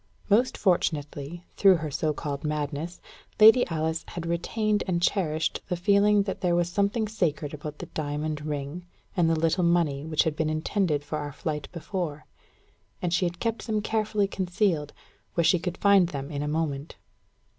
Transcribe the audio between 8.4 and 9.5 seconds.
ring and the